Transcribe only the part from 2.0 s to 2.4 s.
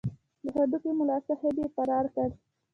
کړ.